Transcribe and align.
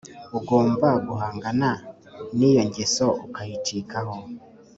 Ugomba 0.37 0.89
guhangana 1.07 1.69
n’iyo 2.37 2.61
ngeso 2.67 3.07
ukayicikaho 3.25 4.15